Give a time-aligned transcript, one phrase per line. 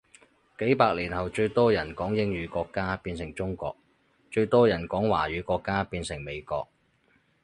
[0.57, 3.77] 幾百年後最人多講英語國家變成中國，
[4.31, 6.67] 最多人講華語國家變成美國